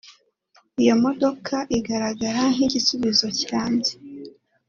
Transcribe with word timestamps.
Iyo 0.81 0.93
modoka 1.03 1.55
igaragara 1.77 2.41
nk’igisubizo 2.53 3.25
kirambye 3.37 3.93